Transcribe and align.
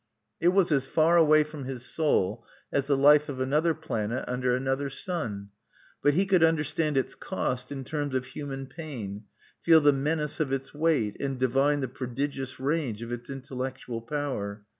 It 0.39 0.47
was 0.47 0.71
as 0.71 0.87
far 0.87 1.15
away 1.15 1.43
from 1.43 1.65
his 1.65 1.85
soul 1.85 2.43
as 2.71 2.87
the 2.87 2.97
life 2.97 3.29
of 3.29 3.39
another 3.39 3.75
planet 3.75 4.25
under 4.27 4.55
another 4.55 4.89
sun. 4.89 5.49
But 6.01 6.15
he 6.15 6.25
could 6.25 6.43
understand 6.43 6.97
its 6.97 7.13
cost 7.13 7.71
in 7.71 7.83
terms 7.83 8.15
of 8.15 8.25
human 8.25 8.65
pain, 8.65 9.25
feel 9.61 9.79
the 9.79 9.93
menace 9.93 10.39
of 10.39 10.51
its 10.51 10.73
weight, 10.73 11.17
and 11.19 11.37
divine 11.39 11.81
the 11.81 11.87
prodigious 11.87 12.59
range 12.59 13.03
of 13.03 13.11
its 13.11 13.29
intellectual 13.29 14.01
power. 14.01 14.65